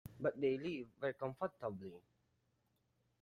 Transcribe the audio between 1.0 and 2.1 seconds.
comfortably.